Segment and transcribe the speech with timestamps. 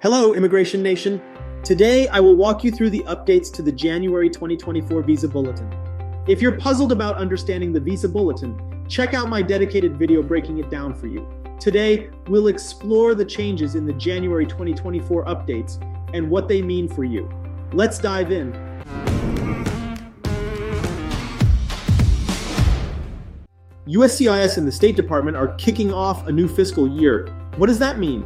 [0.00, 1.20] Hello, Immigration Nation.
[1.64, 5.68] Today, I will walk you through the updates to the January 2024 Visa Bulletin.
[6.28, 10.70] If you're puzzled about understanding the Visa Bulletin, check out my dedicated video breaking it
[10.70, 11.26] down for you.
[11.58, 15.82] Today, we'll explore the changes in the January 2024 updates
[16.14, 17.28] and what they mean for you.
[17.72, 18.52] Let's dive in.
[23.88, 27.26] USCIS and the State Department are kicking off a new fiscal year.
[27.56, 28.24] What does that mean?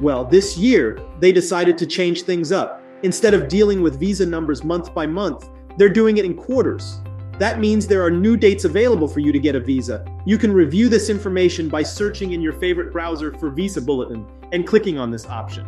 [0.00, 2.82] Well, this year, they decided to change things up.
[3.02, 7.00] Instead of dealing with visa numbers month by month, they're doing it in quarters.
[7.38, 10.04] That means there are new dates available for you to get a visa.
[10.24, 14.66] You can review this information by searching in your favorite browser for Visa Bulletin and
[14.66, 15.66] clicking on this option.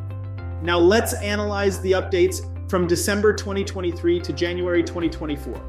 [0.63, 5.61] Now let's analyze the updates from December 2023 to January 2024.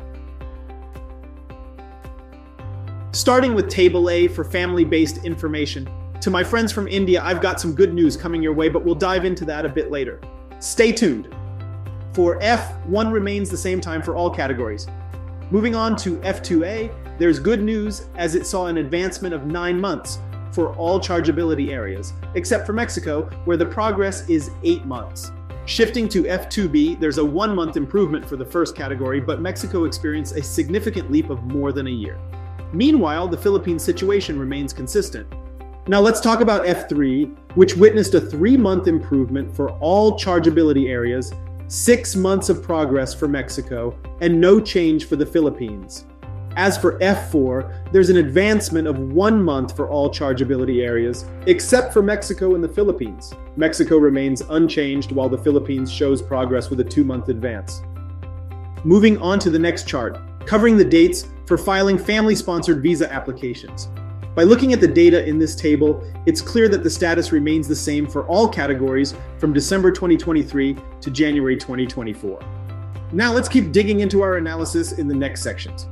[3.11, 5.87] Starting with Table A for family based information.
[6.21, 8.95] To my friends from India, I've got some good news coming your way, but we'll
[8.95, 10.19] dive into that a bit later.
[10.59, 11.33] Stay tuned.
[12.13, 14.87] For F, one remains the same time for all categories.
[15.51, 20.17] Moving on to F2A, there's good news as it saw an advancement of nine months
[20.51, 25.31] for all chargeability areas, except for Mexico, where the progress is eight months.
[25.65, 30.35] Shifting to F2B, there's a one month improvement for the first category, but Mexico experienced
[30.35, 32.17] a significant leap of more than a year.
[32.73, 35.31] Meanwhile, the Philippines situation remains consistent.
[35.89, 41.31] Now let's talk about F3, which witnessed a three month improvement for all chargeability areas,
[41.69, 46.03] six months of progress for Mexico, and no change for the Philippines.
[46.57, 52.01] As for F4, there's an advancement of one month for all chargeability areas, except for
[52.01, 53.33] Mexico and the Philippines.
[53.55, 57.81] Mexico remains unchanged while the Philippines shows progress with a two month advance.
[58.83, 63.87] Moving on to the next chart, covering the dates for filing family sponsored visa applications.
[64.37, 67.75] By looking at the data in this table, it's clear that the status remains the
[67.75, 72.39] same for all categories from December 2023 to January 2024.
[73.13, 75.87] Now let's keep digging into our analysis in the next sections.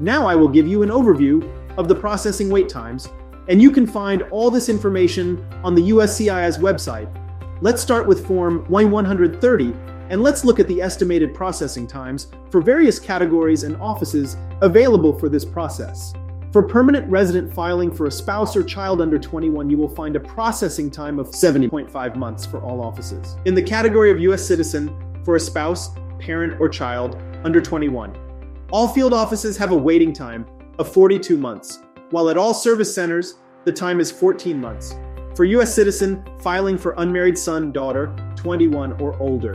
[0.00, 3.10] Now I will give you an overview of the processing wait times,
[3.48, 7.14] and you can find all this information on the USCIS website.
[7.60, 12.98] Let's start with Form I-130 and let's look at the estimated processing times for various
[12.98, 16.14] categories and offices available for this process.
[16.52, 20.20] For permanent resident filing for a spouse or child under 21, you will find a
[20.20, 23.36] processing time of 70.5 months for all offices.
[23.46, 24.46] In the category of U.S.
[24.46, 28.14] citizen, for a spouse, parent, or child under 21,
[28.70, 30.44] all field offices have a waiting time
[30.78, 31.78] of 42 months,
[32.10, 34.94] while at all service centers, the time is 14 months.
[35.34, 35.74] For U.S.
[35.74, 39.54] citizen, filing for unmarried son, daughter, 21 or older.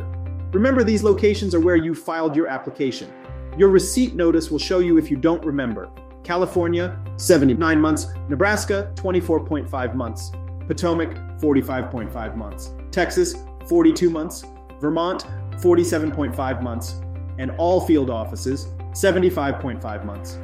[0.52, 3.14] Remember, these locations are where you filed your application.
[3.56, 5.92] Your receipt notice will show you if you don't remember.
[6.28, 10.34] California, 79 months, Nebraska, 24.5 months,
[10.68, 13.36] Potomac, 45.5 months, Texas,
[13.70, 14.44] 42 months,
[14.82, 15.26] Vermont,
[15.62, 17.00] 47.5 months,
[17.40, 20.38] and all field offices, 75.5 months.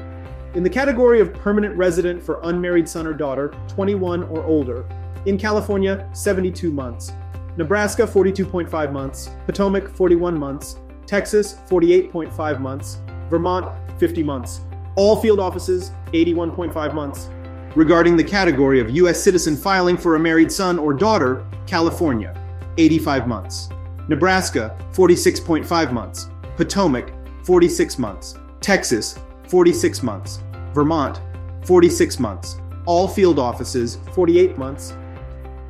[0.54, 4.88] In the category of permanent resident for unmarried son or daughter, 21 or older,
[5.26, 7.12] in California, 72 months,
[7.58, 13.68] Nebraska, 42.5 months, Potomac, 41 months, Texas, 48.5 months, Vermont,
[14.00, 14.62] 50 months
[14.96, 17.30] all field offices 81.5 months.
[17.76, 19.22] Regarding the category of U.S.
[19.22, 22.36] citizen filing for a married son or daughter, California,
[22.78, 23.70] 85 months.
[24.08, 26.30] Nebraska, 46.5 months.
[26.56, 27.12] Potomac,
[27.44, 28.38] 46 months.
[28.62, 29.18] Texas,
[29.48, 30.40] 46 months.
[30.74, 31.20] Vermont,
[31.66, 32.58] 46 months.
[32.86, 34.96] All field offices, 48 months.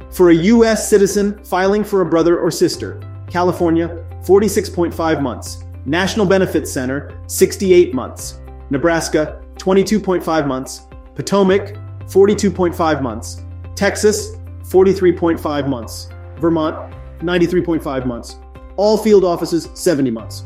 [0.10, 0.90] For a U.S.
[0.90, 5.64] citizen filing for a brother or sister, California, 46.5 months.
[5.86, 8.40] National Benefits Center, 68 months.
[8.70, 11.76] Nebraska, 22.5 months, Potomac,
[12.06, 13.44] 42.5 months,
[13.76, 18.38] Texas, 43.5 months, Vermont, 93.5 months.
[18.76, 20.46] All field offices, 70 months.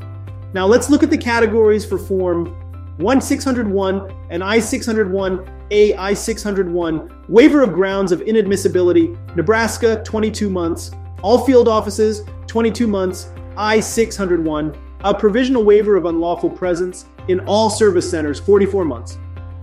[0.53, 2.47] Now let's look at the categories for Form
[2.99, 10.91] I-601 and I-601 A I-601 Waiver of Grounds of Inadmissibility, Nebraska, 22 months.
[11.21, 13.29] All field offices, 22 months.
[13.55, 19.17] I-601 a provisional waiver of unlawful presence in all service centers 44 months.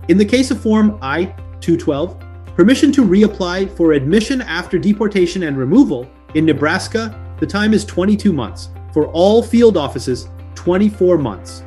[0.07, 1.25] In the case of Form I
[1.61, 2.17] 212,
[2.55, 8.31] permission to reapply for admission after deportation and removal in Nebraska, the time is 22
[8.31, 8.69] months.
[8.93, 11.63] For all field offices, 24 months.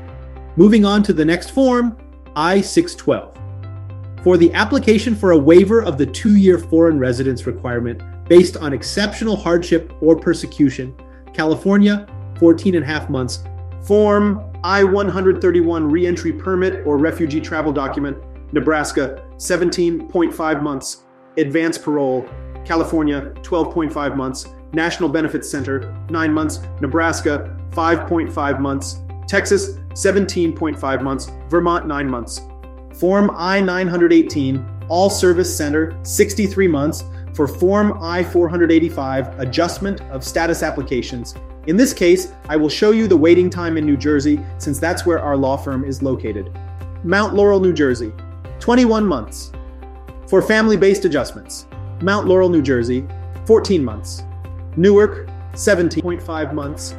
[0.57, 1.97] Moving on to the next form,
[2.35, 3.37] I 612.
[4.25, 8.73] For the application for a waiver of the two year foreign residence requirement based on
[8.73, 10.95] exceptional hardship or persecution,
[11.35, 12.07] California,
[12.39, 13.45] 14 and a half months
[13.83, 18.19] Form I 131 reentry permit or refugee travel document,
[18.53, 21.05] Nebraska, 17.5 months.
[21.37, 22.29] Advanced parole,
[22.65, 24.47] California, 12.5 months.
[24.73, 26.61] National Benefits Center, 9 months.
[26.81, 29.01] Nebraska, 5.5 months.
[29.27, 31.31] Texas, 17.5 months.
[31.49, 32.43] Vermont, 9 months.
[32.95, 37.05] Form I 918, All Service Center, 63 months.
[37.39, 41.37] For Form I 485, Adjustment of Status Applications.
[41.69, 45.07] In this case, I will show you the waiting time in New Jersey since that's
[45.07, 46.51] where our law firm is located.
[47.05, 48.13] Mount Laurel, New Jersey,
[48.59, 49.53] 21 months.
[50.27, 51.69] For family based adjustments,
[52.03, 53.07] Mount Laurel, New Jersey,
[53.47, 54.25] 14 months.
[54.77, 56.97] Newark, 17.5 months.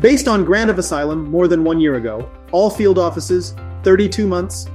[0.00, 4.66] Based on grant of asylum more than one year ago, all field offices, 32 months.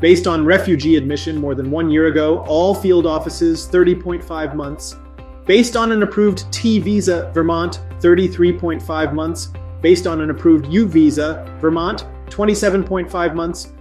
[0.00, 4.96] Based on refugee admission more than one year ago, all field offices, 30.5 months.
[5.44, 9.52] Based on an approved T visa, Vermont, 33.5 months.
[9.80, 13.72] Based on an approved U visa, Vermont, 27.5 months.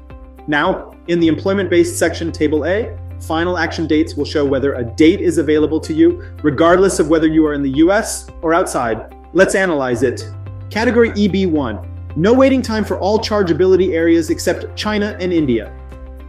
[0.48, 4.84] Now, in the employment based section, Table A, final action dates will show whether a
[4.84, 9.16] date is available to you, regardless of whether you are in the US or outside.
[9.34, 10.28] Let's analyze it.
[10.72, 15.72] Category EB1 no waiting time for all chargeability areas except China and India.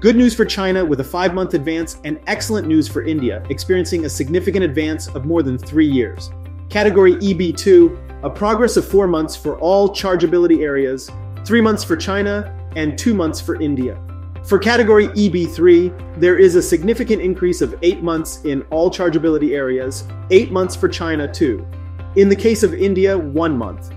[0.01, 4.05] Good news for China with a five month advance, and excellent news for India, experiencing
[4.05, 6.31] a significant advance of more than three years.
[6.69, 11.11] Category EB2 a progress of four months for all chargeability areas,
[11.45, 14.01] three months for China, and two months for India.
[14.45, 20.07] For category EB3, there is a significant increase of eight months in all chargeability areas,
[20.31, 21.67] eight months for China too.
[22.15, 23.93] In the case of India, one month.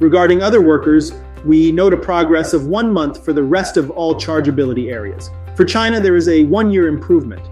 [0.00, 1.12] Regarding other workers,
[1.44, 5.30] we note a progress of one month for the rest of all chargeability areas.
[5.56, 7.42] For China, there is a one year improvement.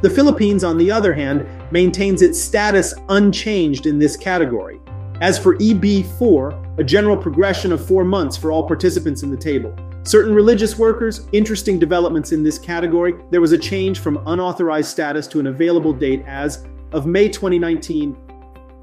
[0.00, 4.80] The Philippines, on the other hand, maintains its status unchanged in this category.
[5.20, 9.74] As for EB4, a general progression of four months for all participants in the table.
[10.04, 13.14] Certain religious workers, interesting developments in this category.
[13.32, 18.16] There was a change from unauthorized status to an available date as of May 2019,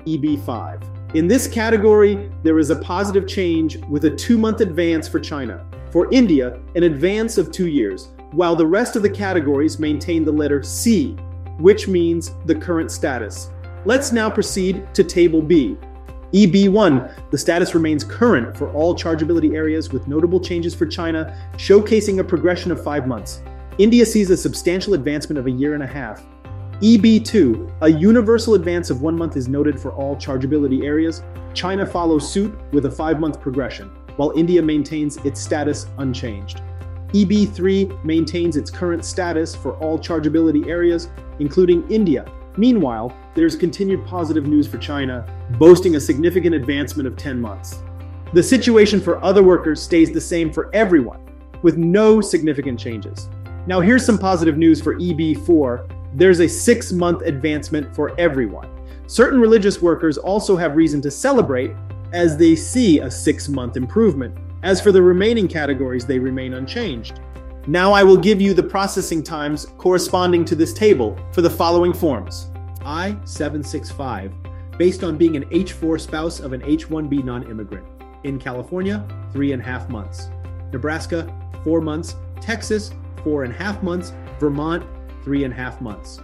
[0.05, 1.15] EB5.
[1.15, 5.65] In this category, there is a positive change with a two month advance for China.
[5.91, 10.31] For India, an advance of two years, while the rest of the categories maintain the
[10.31, 11.13] letter C,
[11.57, 13.49] which means the current status.
[13.85, 15.77] Let's now proceed to Table B,
[16.35, 22.19] EB1, the status remains current for all chargeability areas with notable changes for China, showcasing
[22.19, 23.41] a progression of five months.
[23.77, 26.25] India sees a substantial advancement of a year and a half.
[26.81, 31.23] EB2, a universal advance of one month is noted for all chargeability areas.
[31.53, 36.61] China follows suit with a five month progression, while India maintains its status unchanged.
[37.15, 41.09] EB3 maintains its current status for all chargeability areas,
[41.39, 42.25] including India,
[42.57, 45.25] Meanwhile, there's continued positive news for China,
[45.57, 47.81] boasting a significant advancement of 10 months.
[48.33, 51.19] The situation for other workers stays the same for everyone,
[51.63, 53.27] with no significant changes.
[53.67, 58.69] Now, here's some positive news for EB4 there's a six month advancement for everyone.
[59.05, 61.71] Certain religious workers also have reason to celebrate
[62.13, 64.33] as they see a six month improvement.
[64.65, 67.19] As for the remaining categories, they remain unchanged.
[67.67, 71.93] Now I will give you the processing times corresponding to this table for the following
[71.93, 72.49] forms.
[72.83, 74.33] I-765,
[74.79, 77.85] based on being an H-4 spouse of an H-1B non-immigrant.
[78.23, 80.29] In California, three and a half months.
[80.73, 81.31] Nebraska,
[81.63, 82.15] four months.
[82.41, 82.91] Texas,
[83.23, 84.13] four and a half months.
[84.39, 84.83] Vermont,
[85.23, 86.21] three and a half months.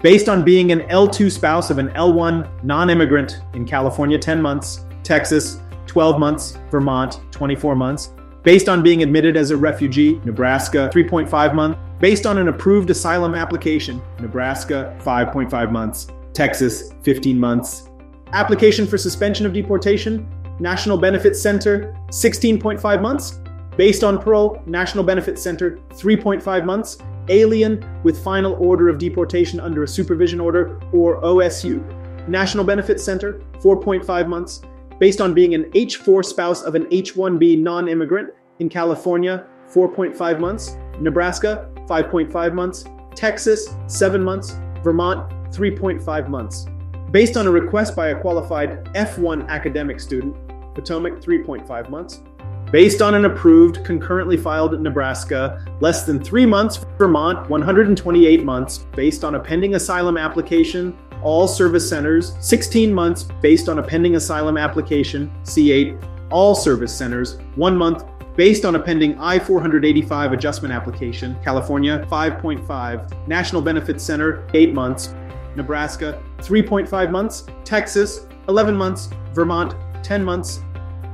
[0.00, 4.86] Based on being an L2 spouse of an L1 non-immigrant in California, 10 months.
[5.02, 5.60] Texas,
[5.92, 6.58] 12 months.
[6.70, 11.78] Vermont, 24 months Based on being admitted as a refugee, Nebraska 3.5 months.
[12.00, 16.08] Based on an approved asylum application, Nebraska 5.5 months.
[16.32, 17.88] Texas 15 months.
[18.32, 20.26] Application for suspension of deportation,
[20.58, 23.38] National Benefits Center 16.5 months.
[23.76, 26.98] Based on parole, National Benefits Center 3.5 months.
[27.28, 31.78] Alien with final order of deportation under a supervision order or OSU.
[32.26, 34.62] National Benefits Center 4.5 months
[35.02, 38.30] based on being an H4 spouse of an H1B non immigrant
[38.60, 42.84] in California, 4.5 months, Nebraska, 5.5 months,
[43.16, 44.54] Texas, 7 months,
[44.84, 46.66] Vermont, 3.5 months.
[47.10, 50.36] Based on a request by a qualified F1 academic student,
[50.72, 52.22] Potomac, 3.5 months.
[52.70, 58.78] Based on an approved, concurrently filed Nebraska, less than three months, Vermont, 128 months.
[58.94, 64.16] Based on a pending asylum application, all service centers, 16 months based on a pending
[64.16, 68.04] asylum application, C8, all service centers, one month
[68.36, 75.14] based on a pending I 485 adjustment application, California, 5.5, National Benefits Center, 8 months,
[75.54, 80.60] Nebraska, 3.5 months, Texas, 11 months, Vermont, 10 months,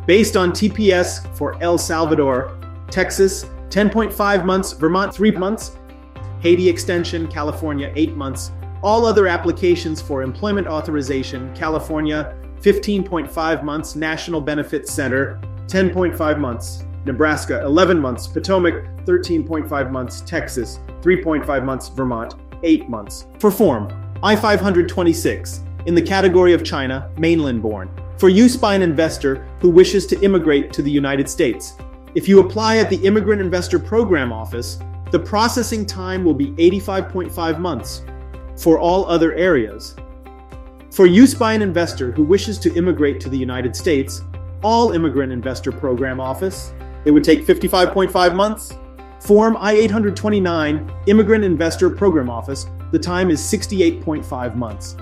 [0.06, 2.56] based on TPS for El Salvador,
[2.90, 5.76] Texas, 10.5 months, Vermont, 3 months,
[6.40, 13.96] Haiti Extension, California, 8 months, all other applications for employment authorization, California, 15.5 months.
[13.96, 16.84] National Benefits Center, 10.5 months.
[17.04, 18.26] Nebraska, 11 months.
[18.26, 20.20] Potomac, 13.5 months.
[20.22, 21.88] Texas, 3.5 months.
[21.88, 23.26] Vermont, 8 months.
[23.38, 23.88] For form,
[24.22, 29.70] I 526, in the category of China, mainland born, for use by an investor who
[29.70, 31.76] wishes to immigrate to the United States.
[32.14, 34.80] If you apply at the Immigrant Investor Program Office,
[35.12, 38.02] the processing time will be 85.5 months.
[38.58, 39.94] For all other areas,
[40.90, 44.22] for use by an investor who wishes to immigrate to the United States,
[44.64, 46.72] all Immigrant Investor Program Office,
[47.04, 48.74] it would take 55.5 months.
[49.20, 54.96] Form I 829, Immigrant Investor Program Office, the time is 68.5 months.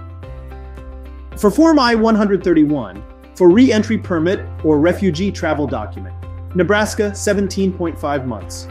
[1.39, 3.03] For Form I 131,
[3.35, 6.15] for re entry permit or refugee travel document,
[6.55, 8.69] Nebraska 17.5 months.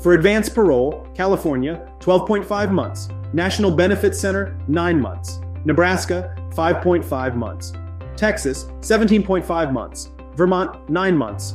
[0.00, 3.08] For advanced parole, California 12.5 months.
[3.32, 5.40] National Benefits Center 9 months.
[5.64, 7.72] Nebraska 5.5 months.
[8.16, 10.10] Texas 17.5 months.
[10.34, 11.54] Vermont 9 months.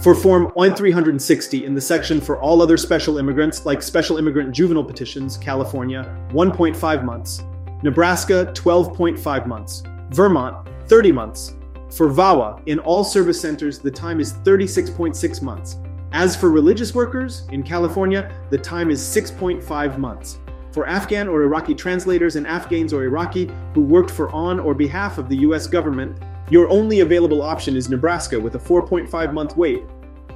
[0.00, 4.84] For Form I-360 in the section for all other special immigrants, like special immigrant juvenile
[4.84, 7.42] petitions, California 1.5 months.
[7.82, 9.82] Nebraska 12.5 months.
[10.10, 11.54] Vermont 30 months.
[11.90, 15.78] For VAWA, in all service centers, the time is 36.6 months.
[16.14, 20.40] As for religious workers, in California, the time is 6.5 months.
[20.70, 25.16] For Afghan or Iraqi translators and Afghans or Iraqi who worked for on or behalf
[25.16, 29.84] of the US government, your only available option is Nebraska with a 4.5 month wait.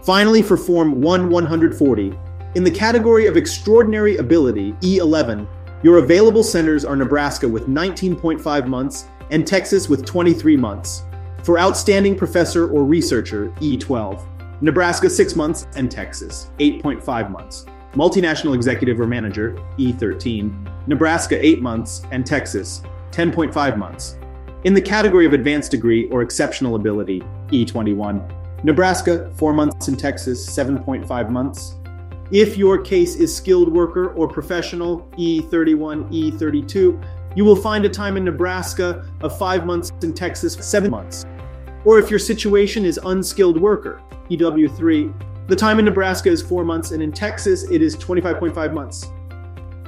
[0.02, 2.18] Finally, for Form I 140,
[2.54, 5.46] in the category of Extraordinary Ability, E11,
[5.82, 11.02] your available centers are Nebraska with 19.5 months and Texas with 23 months.
[11.42, 14.24] For Outstanding Professor or Researcher, E12,
[14.60, 22.02] Nebraska 6 months and Texas 8.5 months multinational executive or manager, E13, Nebraska 8 months,
[22.12, 24.16] and Texas 10.5 months.
[24.64, 30.46] In the category of advanced degree or exceptional ability, E21, Nebraska 4 months and Texas
[30.46, 31.76] 7.5 months.
[32.30, 37.02] If your case is skilled worker or professional, E31, E32,
[37.34, 41.24] you will find a time in Nebraska of 5 months in Texas 7 months.
[41.86, 45.12] Or if your situation is unskilled worker, EW3,
[45.48, 49.10] the time in Nebraska is four months, and in Texas, it is 25.5 months.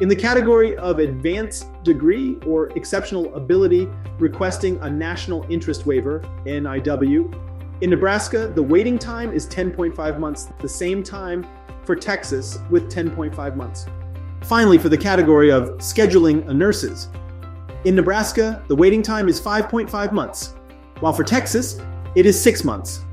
[0.01, 3.89] In the category of advanced degree or exceptional ability
[4.21, 7.35] requesting a national interest waiver, NIW,
[7.81, 11.45] in Nebraska, the waiting time is 10.5 months, the same time
[11.85, 13.87] for Texas with 10.5 months.
[14.43, 17.09] Finally, for the category of scheduling a nurses,
[17.85, 20.55] in Nebraska, the waiting time is 5.5 months,
[21.01, 21.81] while for Texas,
[22.15, 23.05] it is 6 months.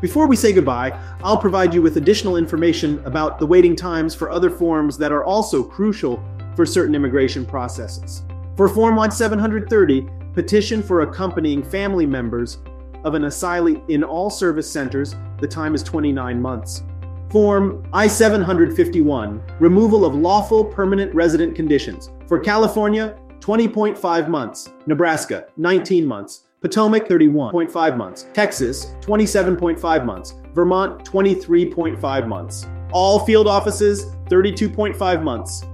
[0.00, 4.30] Before we say goodbye, I'll provide you with additional information about the waiting times for
[4.30, 6.22] other forms that are also crucial
[6.56, 8.22] for certain immigration processes.
[8.56, 12.58] For Form I-730, petition for accompanying family members
[13.04, 16.82] of an asylee in all service centers, the time is 29 months.
[17.30, 22.10] Form I 751, removal of lawful permanent resident conditions.
[22.26, 24.70] For California, 20.5 months.
[24.86, 26.44] Nebraska, 19 months.
[26.60, 32.66] Potomac 31.5 months, Texas 27.5 months, Vermont 23.5 months.
[32.92, 35.64] All field offices 32.5 months.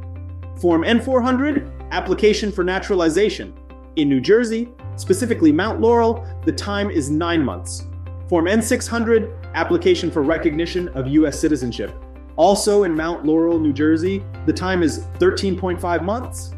[0.60, 3.52] Form N400 application for naturalization.
[3.96, 7.86] In New Jersey, specifically Mount Laurel, the time is 9 months.
[8.28, 12.00] Form N600 application for recognition of US citizenship.
[12.36, 16.52] Also in Mount Laurel, New Jersey, the time is 13.5 months.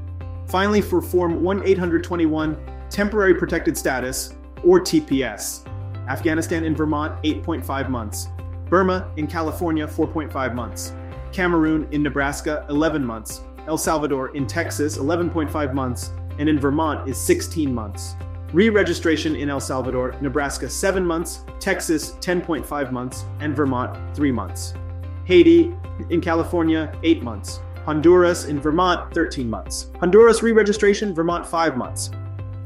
[0.48, 5.66] Finally, for Form I-821 temporary protected status, or TPS.
[6.08, 8.28] Afghanistan in Vermont, 8.5 months.
[8.68, 10.92] Burma in California, 4.5 months.
[11.32, 13.42] Cameroon in Nebraska, 11 months.
[13.66, 16.12] El Salvador in Texas, 11.5 months.
[16.38, 18.16] And in Vermont is 16 months.
[18.52, 21.44] Re registration in El Salvador, Nebraska, 7 months.
[21.60, 23.24] Texas, 10.5 months.
[23.40, 24.74] And Vermont, 3 months.
[25.24, 25.74] Haiti
[26.10, 27.60] in California, 8 months.
[27.84, 29.90] Honduras in Vermont, 13 months.
[30.00, 32.10] Honduras re registration, Vermont, 5 months.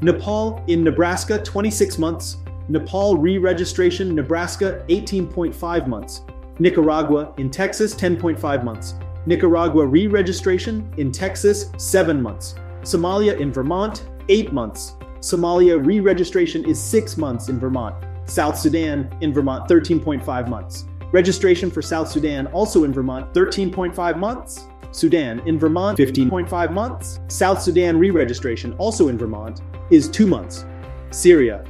[0.03, 2.37] Nepal in Nebraska, 26 months.
[2.67, 6.21] Nepal re registration, Nebraska, 18.5 months.
[6.59, 8.95] Nicaragua in Texas, 10.5 months.
[9.25, 12.55] Nicaragua re registration in Texas, 7 months.
[12.81, 14.95] Somalia in Vermont, 8 months.
[15.21, 17.95] Somalia re registration is 6 months in Vermont.
[18.25, 20.85] South Sudan in Vermont, 13.5 months.
[21.13, 24.67] Registration for South Sudan, also in Vermont, 13.5 months.
[24.93, 27.19] Sudan in Vermont, 15.5 months.
[27.27, 30.65] South Sudan re registration, also in Vermont, is two months.
[31.11, 31.65] Syria.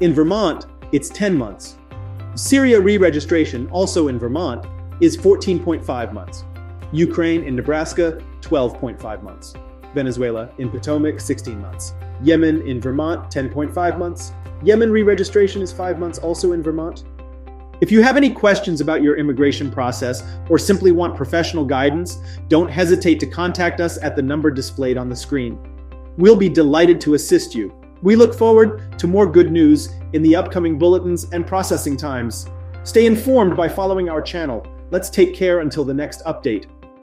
[0.00, 1.76] In Vermont, it's 10 months.
[2.34, 4.66] Syria re registration, also in Vermont,
[5.00, 6.44] is 14.5 months.
[6.92, 9.54] Ukraine in Nebraska, 12.5 months.
[9.94, 11.94] Venezuela in Potomac, 16 months.
[12.22, 14.32] Yemen in Vermont, 10.5 months.
[14.62, 17.04] Yemen re registration is 5 months, also in Vermont.
[17.84, 22.16] If you have any questions about your immigration process or simply want professional guidance,
[22.48, 25.58] don't hesitate to contact us at the number displayed on the screen.
[26.16, 27.74] We'll be delighted to assist you.
[28.00, 32.46] We look forward to more good news in the upcoming bulletins and processing times.
[32.84, 34.66] Stay informed by following our channel.
[34.90, 36.64] Let's take care until the next update.